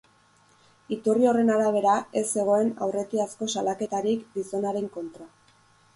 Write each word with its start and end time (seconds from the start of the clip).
Iturri 0.95 1.27
horren 1.31 1.51
arabera, 1.57 1.93
ez 2.23 2.25
zegoen 2.39 2.73
aurretiazko 2.87 3.53
salaketarik 3.57 4.29
gizonaren 4.39 4.93
kontra. 4.97 5.29